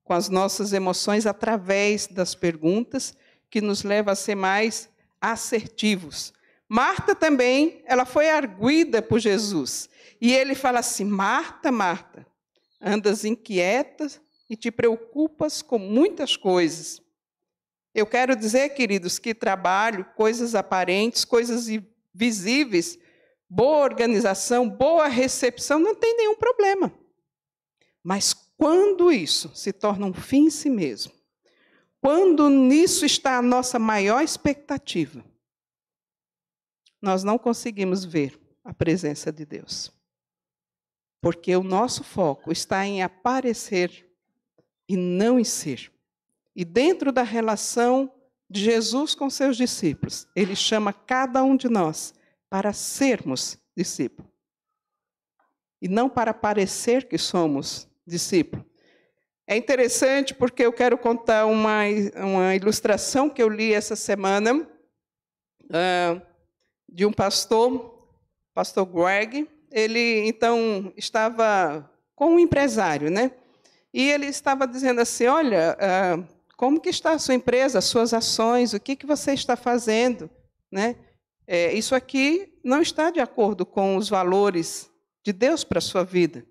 [0.04, 3.16] com as nossas emoções através das perguntas
[3.50, 4.88] que nos leva a ser mais
[5.20, 6.32] assertivos.
[6.74, 9.88] Marta também, ela foi arguida por Jesus.
[10.20, 12.26] E ele fala assim: Marta, Marta,
[12.80, 14.08] andas inquieta
[14.50, 17.00] e te preocupas com muitas coisas.
[17.94, 21.68] Eu quero dizer, queridos, que trabalho, coisas aparentes, coisas
[22.12, 22.98] visíveis,
[23.48, 26.92] boa organização, boa recepção, não tem nenhum problema.
[28.02, 31.12] Mas quando isso se torna um fim em si mesmo,
[32.00, 35.24] quando nisso está a nossa maior expectativa,
[37.04, 39.92] nós não conseguimos ver a presença de Deus.
[41.20, 44.10] Porque o nosso foco está em aparecer
[44.88, 45.92] e não em ser.
[46.56, 48.12] E dentro da relação
[48.48, 52.14] de Jesus com seus discípulos, ele chama cada um de nós
[52.48, 54.30] para sermos discípulos.
[55.80, 58.64] E não para parecer que somos discípulos.
[59.46, 61.82] É interessante porque eu quero contar uma,
[62.16, 64.54] uma ilustração que eu li essa semana
[65.64, 66.33] uh,
[66.94, 68.08] de um pastor,
[68.54, 69.48] pastor Greg.
[69.70, 73.32] Ele então estava com um empresário, né?
[73.92, 78.14] E ele estava dizendo assim: Olha, uh, como que está a sua empresa, as suas
[78.14, 80.30] ações, o que, que você está fazendo?
[80.70, 80.96] Né?
[81.46, 84.88] É, isso aqui não está de acordo com os valores
[85.22, 86.46] de Deus para a sua vida.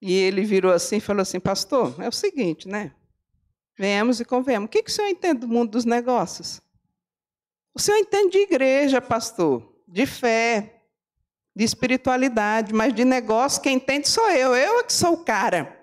[0.00, 2.92] E ele virou assim e falou assim, pastor, é o seguinte, né?
[3.76, 4.68] Venhamos e convenhamos.
[4.68, 6.60] O que, que o senhor entende do mundo dos negócios?
[7.74, 10.82] O senhor entende de igreja, pastor, de fé,
[11.54, 14.54] de espiritualidade, mas de negócio quem entende sou eu.
[14.54, 15.76] Eu é que sou o cara.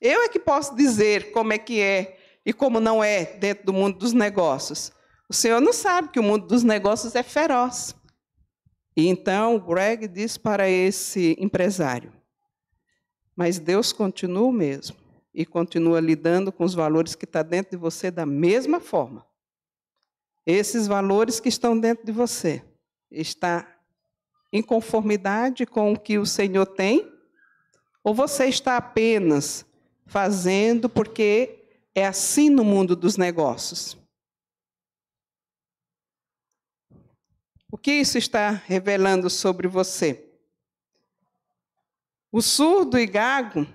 [0.00, 3.72] Eu é que posso dizer como é que é e como não é dentro do
[3.72, 4.92] mundo dos negócios.
[5.28, 7.94] O senhor não sabe que o mundo dos negócios é feroz.
[8.96, 12.12] E então Greg diz para esse empresário:
[13.34, 14.96] Mas Deus continua o mesmo
[15.34, 19.26] e continua lidando com os valores que está dentro de você da mesma forma.
[20.46, 22.62] Esses valores que estão dentro de você
[23.10, 23.66] está
[24.52, 27.10] em conformidade com o que o Senhor tem?
[28.02, 29.64] Ou você está apenas
[30.06, 33.96] fazendo porque é assim no mundo dos negócios.
[37.70, 40.30] O que isso está revelando sobre você?
[42.30, 43.66] O surdo e gago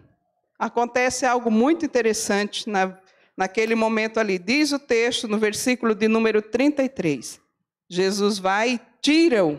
[0.57, 2.97] acontece algo muito interessante na,
[3.39, 4.37] naquele momento ali.
[4.37, 7.39] Diz o texto no versículo de número 33.
[7.89, 9.57] Jesus vai e tira-o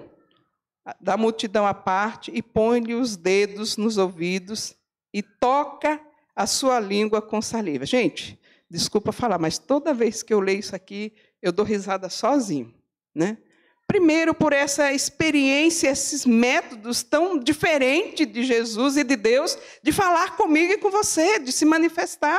[1.00, 4.74] da multidão à parte e põe-lhe os dedos nos ouvidos
[5.14, 5.98] e toca
[6.36, 7.86] a sua língua com saliva.
[7.86, 8.38] Gente,
[8.68, 12.74] desculpa falar, mas toda vez que eu leio isso aqui, eu dou risada sozinho,
[13.14, 13.38] né?
[13.86, 20.36] Primeiro, por essa experiência, esses métodos tão diferentes de Jesus e de Deus de falar
[20.36, 22.38] comigo e com você, de se manifestar.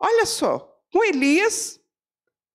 [0.00, 1.80] Olha só, com Elias,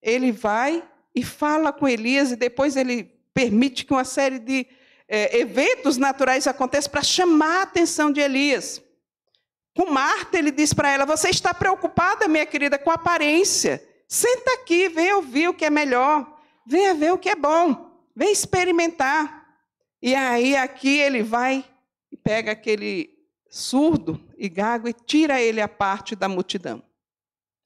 [0.02, 0.84] ele vai
[1.15, 4.67] e fala com Elias, e depois ele permite que uma série de
[5.08, 8.82] é, eventos naturais aconteçam para chamar a atenção de Elias.
[9.76, 13.84] Com Marta, ele diz para ela: Você está preocupada, minha querida, com a aparência.
[14.08, 16.39] Senta aqui, venha ouvir o que é melhor.
[16.65, 17.91] Venha ver o que é bom.
[18.15, 19.43] Venha experimentar.
[20.02, 21.65] E aí, aqui ele vai
[22.12, 23.10] e pega aquele
[23.50, 26.84] surdo e gago e tira ele à parte da multidão.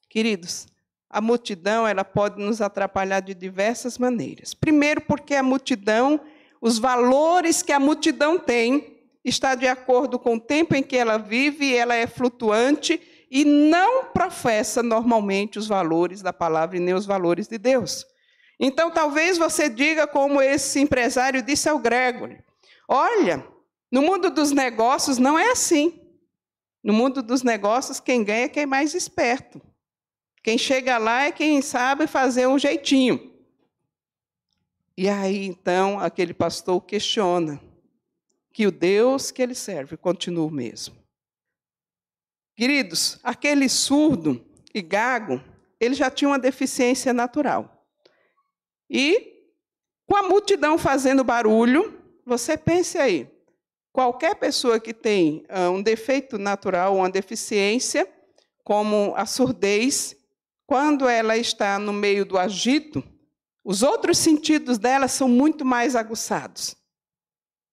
[0.10, 0.67] Queridos,
[1.10, 4.54] a multidão ela pode nos atrapalhar de diversas maneiras.
[4.54, 6.20] Primeiro, porque a multidão,
[6.62, 11.17] os valores que a multidão tem, está de acordo com o tempo em que ela
[11.17, 17.06] vive, ela é flutuante e não professa normalmente os valores da palavra e nem os
[17.06, 18.06] valores de Deus.
[18.60, 22.39] Então, talvez você diga, como esse empresário disse ao Gregory:
[22.88, 23.46] Olha,
[23.91, 26.02] no mundo dos negócios não é assim.
[26.84, 29.62] No mundo dos negócios, quem ganha é quem é mais esperto.
[30.48, 33.34] Quem chega lá é quem sabe fazer um jeitinho.
[34.96, 37.62] E aí, então, aquele pastor questiona:
[38.54, 40.96] que o Deus que ele serve continua o mesmo.
[42.56, 44.42] Queridos, aquele surdo
[44.74, 45.44] e gago,
[45.82, 47.86] ele já tinha uma deficiência natural.
[48.90, 49.52] E
[50.06, 53.30] com a multidão fazendo barulho, você pense aí,
[53.92, 58.08] qualquer pessoa que tem uh, um defeito natural, uma deficiência,
[58.64, 60.17] como a surdez,
[60.68, 63.02] quando ela está no meio do agito,
[63.64, 66.76] os outros sentidos dela são muito mais aguçados.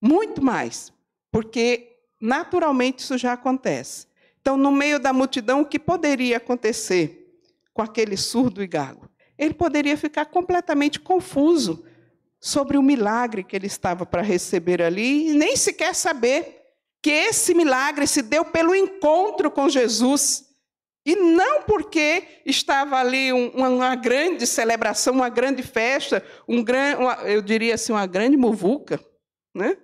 [0.01, 0.93] Muito mais,
[1.31, 4.07] porque naturalmente isso já acontece.
[4.41, 7.41] Então, no meio da multidão, o que poderia acontecer
[7.73, 9.09] com aquele surdo e gago?
[9.37, 11.85] Ele poderia ficar completamente confuso
[12.39, 16.63] sobre o milagre que ele estava para receber ali e nem sequer saber
[17.03, 20.54] que esse milagre se deu pelo encontro com Jesus.
[21.07, 27.43] E não porque estava ali uma grande celebração, uma grande festa, um gran, uma, eu
[27.43, 28.99] diria assim, uma grande muvuca,
[29.55, 29.77] né?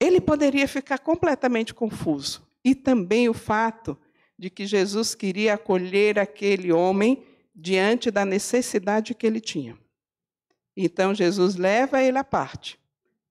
[0.00, 2.42] ele poderia ficar completamente confuso.
[2.64, 3.98] E também o fato
[4.38, 7.22] de que Jesus queria acolher aquele homem
[7.54, 9.78] diante da necessidade que ele tinha.
[10.74, 12.78] Então Jesus leva ele à parte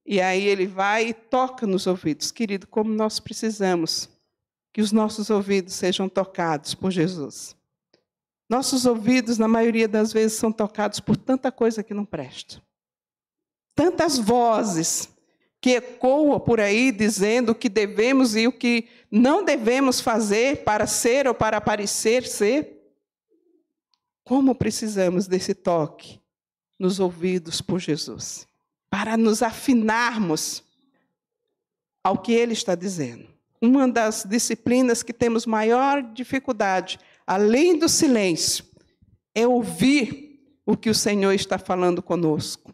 [0.06, 2.32] E aí ele vai e toca nos ouvidos.
[2.32, 4.08] Querido, como nós precisamos
[4.72, 7.56] que os nossos ouvidos sejam tocados por Jesus.
[8.50, 12.62] Nossos ouvidos, na maioria das vezes, são tocados por tanta coisa que não presta.
[13.76, 15.10] Tantas vozes
[15.62, 20.88] que ecoam por aí dizendo o que devemos e o que não devemos fazer para
[20.88, 22.78] ser ou para parecer ser.
[24.24, 26.20] Como precisamos desse toque
[26.78, 28.48] nos ouvidos por Jesus,
[28.90, 30.64] para nos afinarmos
[32.04, 33.28] ao que ele está dizendo.
[33.62, 38.64] Uma das disciplinas que temos maior dificuldade, além do silêncio,
[39.36, 40.30] é ouvir
[40.66, 42.74] o que o Senhor está falando conosco.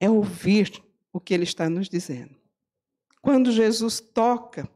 [0.00, 0.82] É ouvir
[1.12, 2.34] o que ele está nos dizendo.
[3.20, 4.68] Quando Jesus toca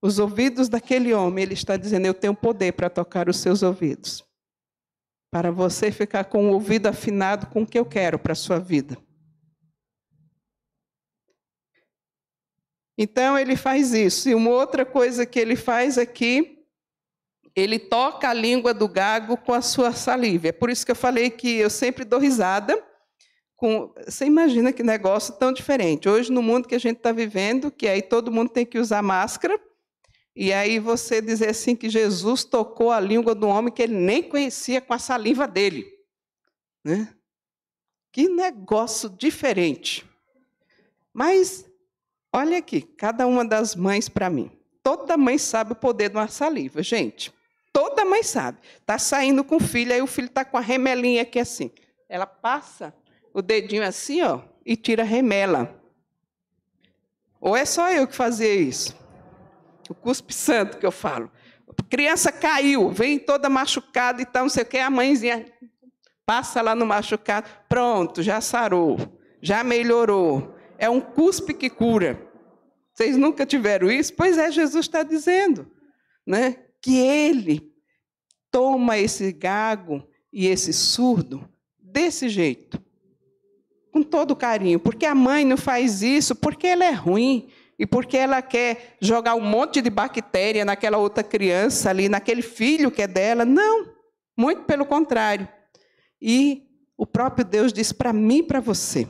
[0.00, 4.24] os ouvidos daquele homem, ele está dizendo: Eu tenho poder para tocar os seus ouvidos.
[5.30, 8.58] Para você ficar com o ouvido afinado com o que eu quero para a sua
[8.58, 8.98] vida.
[12.96, 14.28] Então ele faz isso.
[14.28, 16.58] E uma outra coisa que ele faz aqui,
[17.54, 20.48] ele toca a língua do gago com a sua saliva.
[20.48, 22.82] É por isso que eu falei que eu sempre dou risada
[23.62, 26.08] com, você imagina que negócio tão diferente.
[26.08, 29.02] Hoje, no mundo que a gente está vivendo, que aí todo mundo tem que usar
[29.02, 29.56] máscara,
[30.34, 34.20] e aí você dizer assim que Jesus tocou a língua do homem que ele nem
[34.20, 35.86] conhecia com a saliva dele.
[36.84, 37.14] Né?
[38.10, 40.04] Que negócio diferente.
[41.14, 41.64] Mas,
[42.32, 44.50] olha aqui, cada uma das mães para mim.
[44.82, 47.32] Toda mãe sabe o poder de uma saliva, gente.
[47.72, 48.58] Toda mãe sabe.
[48.80, 51.70] Está saindo com o filho, aí o filho está com a remelinha aqui assim.
[52.08, 52.94] Ela passa
[53.32, 55.80] o dedinho assim, ó, e tira a remela.
[57.40, 58.96] Ou é só eu que fazia isso?
[59.88, 61.30] O cuspe santo que eu falo.
[61.68, 65.46] A criança caiu, vem toda machucada e tal, não sei o que, a mãezinha
[66.26, 68.98] passa lá no machucado, pronto, já sarou,
[69.40, 70.51] já melhorou.
[70.82, 72.20] É um cuspe que cura.
[72.92, 74.12] Vocês nunca tiveram isso?
[74.14, 75.70] Pois é, Jesus está dizendo,
[76.26, 76.56] né?
[76.82, 77.72] Que ele
[78.50, 80.02] toma esse gago
[80.32, 82.82] e esse surdo desse jeito
[83.92, 88.16] com todo carinho, porque a mãe não faz isso porque ela é ruim e porque
[88.16, 93.06] ela quer jogar um monte de bactéria naquela outra criança ali, naquele filho que é
[93.06, 93.44] dela.
[93.44, 93.86] Não,
[94.36, 95.46] muito pelo contrário.
[96.20, 96.64] E
[96.96, 99.06] o próprio Deus diz para mim e para você: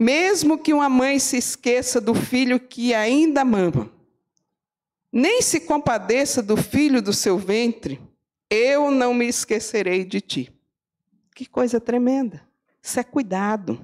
[0.00, 3.92] mesmo que uma mãe se esqueça do filho que ainda mama,
[5.12, 8.00] nem se compadeça do filho do seu ventre,
[8.48, 10.52] eu não me esquecerei de ti.
[11.34, 12.42] Que coisa tremenda.
[12.82, 13.78] Isso é cuidado.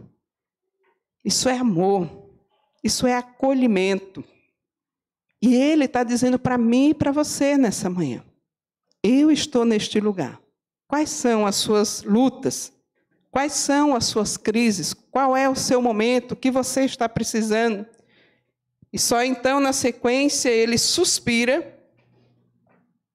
[1.23, 2.09] Isso é amor.
[2.83, 4.25] Isso é acolhimento.
[5.43, 8.25] E Ele está dizendo para mim e para você nessa manhã:
[9.03, 10.41] eu estou neste lugar.
[10.89, 12.73] Quais são as suas lutas?
[13.37, 14.95] Quais são as suas crises?
[14.95, 16.33] Qual é o seu momento?
[16.33, 17.85] O que você está precisando?
[18.91, 21.79] E só então, na sequência, ele suspira,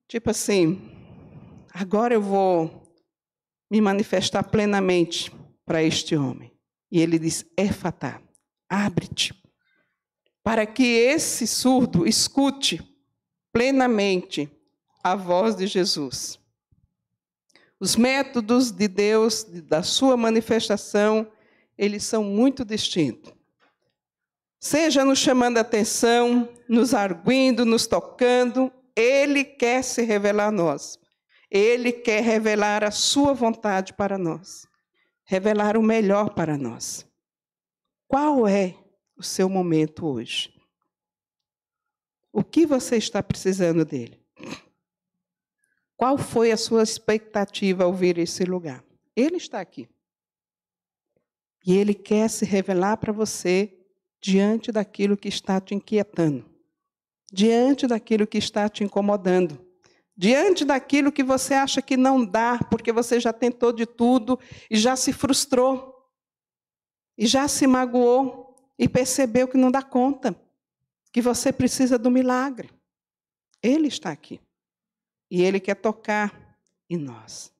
[0.07, 0.79] tipo assim:
[1.73, 2.93] agora eu vou
[3.67, 5.31] me manifestar plenamente
[5.65, 6.53] para este homem.
[6.91, 8.21] E ele diz: Éfata,
[8.69, 9.33] abre-te,
[10.43, 12.79] para que esse surdo escute
[13.51, 14.47] plenamente
[15.03, 16.39] a voz de Jesus.
[17.81, 21.29] Os métodos de Deus, da sua manifestação,
[21.77, 23.33] eles são muito distintos.
[24.59, 30.97] Seja nos chamando a atenção, nos arguindo, nos tocando, Ele quer se revelar a nós.
[31.49, 34.69] Ele quer revelar a sua vontade para nós
[35.31, 37.07] revelar o melhor para nós.
[38.05, 38.75] Qual é
[39.15, 40.53] o seu momento hoje?
[42.33, 44.20] O que você está precisando dele?
[46.01, 48.83] Qual foi a sua expectativa ao vir esse lugar?
[49.15, 49.87] Ele está aqui.
[51.63, 53.71] E ele quer se revelar para você
[54.19, 56.43] diante daquilo que está te inquietando,
[57.31, 59.63] diante daquilo que está te incomodando
[60.17, 64.39] diante daquilo que você acha que não dá, porque você já tentou de tudo
[64.69, 65.95] e já se frustrou,
[67.17, 70.39] e já se magoou e percebeu que não dá conta,
[71.11, 72.69] que você precisa do milagre.
[73.63, 74.39] Ele está aqui
[75.31, 76.59] e ele quer tocar
[76.89, 77.55] em nós.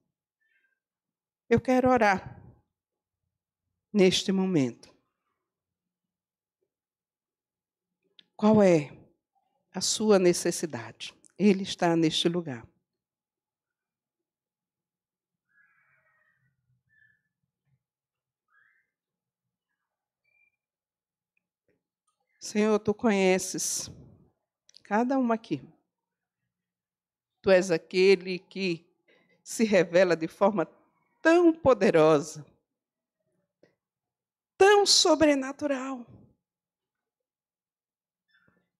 [1.49, 2.37] Eu quero orar
[3.93, 4.93] neste momento.
[8.35, 8.91] Qual é
[9.73, 11.13] a sua necessidade?
[11.39, 12.67] Ele está neste lugar.
[22.37, 23.89] Senhor, tu conheces
[24.83, 25.61] cada uma aqui.
[27.41, 28.85] Tu és aquele que
[29.43, 30.67] se revela de forma
[31.21, 32.45] tão poderosa,
[34.57, 36.05] tão sobrenatural.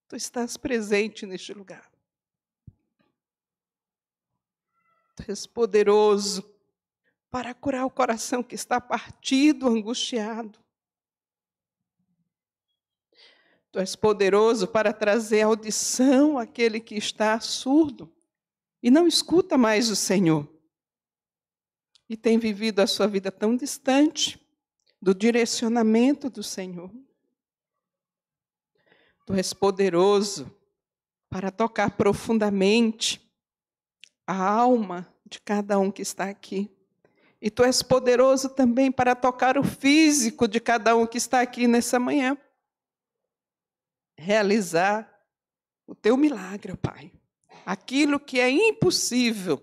[0.07, 1.89] Tu estás presente neste lugar.
[5.15, 6.43] Tu és poderoso
[7.31, 10.59] para curar o coração que está partido, angustiado.
[13.71, 18.13] Tu és poderoso para trazer audição àquele que está surdo
[18.81, 20.47] e não escuta mais o Senhor.
[22.09, 24.39] E tem vivido a sua vida tão distante
[25.01, 26.91] do direcionamento do Senhor.
[29.25, 30.51] Tu és poderoso
[31.29, 33.21] para tocar profundamente
[34.27, 36.69] a alma de cada um que está aqui.
[37.41, 41.67] E tu és poderoso também para tocar o físico de cada um que está aqui
[41.67, 42.37] nessa manhã
[44.17, 45.11] realizar
[45.87, 47.11] o teu milagre, Pai.
[47.65, 49.61] Aquilo que é impossível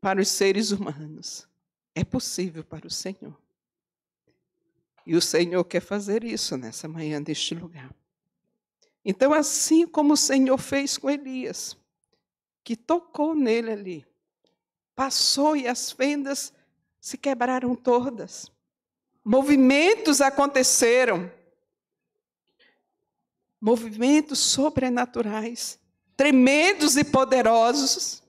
[0.00, 1.48] para os seres humanos,
[1.94, 3.36] é possível para o Senhor.
[5.06, 7.94] E o Senhor quer fazer isso nessa manhã, neste lugar.
[9.04, 11.76] Então, assim como o Senhor fez com Elias,
[12.64, 14.06] que tocou nele ali,
[14.94, 16.52] passou e as fendas
[17.00, 18.50] se quebraram todas.
[19.24, 21.30] Movimentos aconteceram
[23.60, 25.78] movimentos sobrenaturais,
[26.16, 28.22] tremendos e poderosos.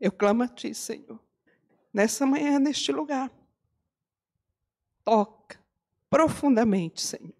[0.00, 1.18] Eu clamo a Ti, Senhor,
[1.92, 3.30] nessa manhã, neste lugar.
[5.02, 5.58] Toca
[6.08, 7.34] profundamente, Senhor.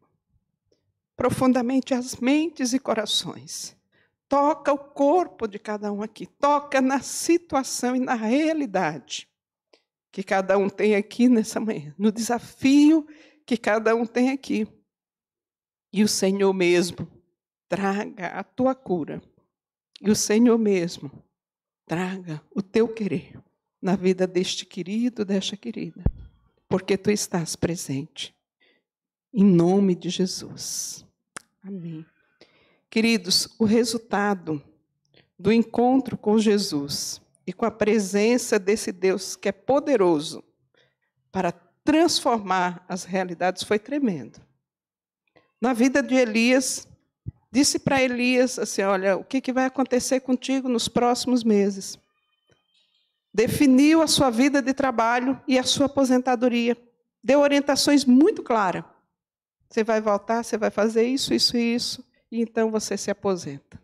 [1.17, 3.77] Profundamente as mentes e corações.
[4.29, 6.27] Toca o corpo de cada um aqui.
[6.27, 9.29] Toca na situação e na realidade
[10.13, 11.95] que cada um tem aqui nessa manhã.
[11.99, 13.07] No desafio
[13.45, 14.67] que cada um tem aqui
[15.93, 17.20] e o Senhor mesmo
[17.71, 19.23] traga a tua cura.
[20.03, 21.11] E o Senhor mesmo
[21.87, 23.41] traga o teu querer
[23.81, 26.03] na vida deste querido, desta querida,
[26.69, 28.35] porque tu estás presente.
[29.33, 31.07] Em nome de Jesus.
[31.63, 32.05] Amém.
[32.91, 34.61] Queridos, o resultado
[35.39, 40.43] do encontro com Jesus e com a presença desse Deus que é poderoso
[41.31, 41.53] para
[41.85, 44.41] transformar as realidades foi tremendo
[45.61, 46.89] na vida de Elias,
[47.51, 51.99] disse para Elias assim: Olha, o que, que vai acontecer contigo nos próximos meses?
[53.33, 56.77] Definiu a sua vida de trabalho e a sua aposentadoria.
[57.23, 58.85] Deu orientações muito claras.
[59.69, 63.81] Você vai voltar, você vai fazer isso, isso e isso, e então você se aposenta.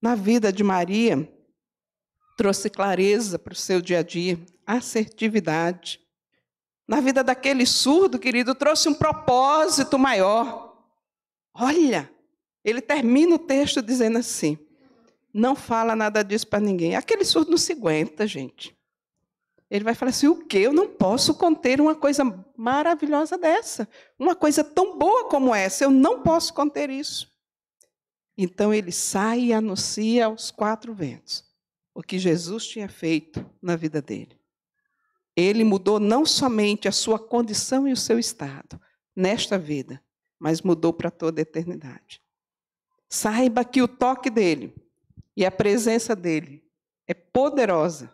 [0.00, 1.30] Na vida de Maria,
[2.38, 6.00] trouxe clareza para o seu dia a dia, assertividade,
[6.90, 10.69] na vida daquele surdo, querido, trouxe um propósito maior.
[11.54, 12.10] Olha,
[12.64, 14.58] ele termina o texto dizendo assim:
[15.32, 16.96] não fala nada disso para ninguém.
[16.96, 18.76] Aquele surdo não se aguenta, gente.
[19.70, 20.58] Ele vai falar assim: o quê?
[20.58, 22.24] Eu não posso conter uma coisa
[22.56, 23.88] maravilhosa dessa.
[24.18, 25.84] Uma coisa tão boa como essa.
[25.84, 27.30] Eu não posso conter isso.
[28.36, 31.44] Então ele sai e anuncia aos quatro ventos
[31.94, 34.38] o que Jesus tinha feito na vida dele.
[35.36, 38.80] Ele mudou não somente a sua condição e o seu estado
[39.14, 40.02] nesta vida,
[40.40, 42.20] mas mudou para toda a eternidade.
[43.08, 44.74] Saiba que o toque dele
[45.36, 46.64] e a presença dele
[47.06, 48.10] é poderosa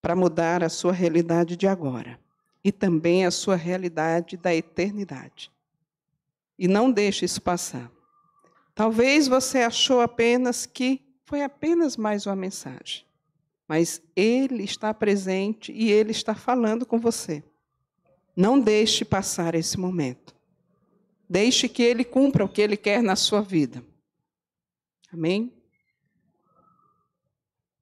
[0.00, 2.20] para mudar a sua realidade de agora
[2.62, 5.50] e também a sua realidade da eternidade.
[6.58, 7.90] E não deixe isso passar.
[8.74, 13.06] Talvez você achou apenas que foi apenas mais uma mensagem
[13.72, 17.42] mas Ele está presente e Ele está falando com você.
[18.36, 20.34] Não deixe passar esse momento.
[21.32, 23.82] Deixe que Ele cumpra o que Ele quer na sua vida.
[25.10, 25.50] Amém?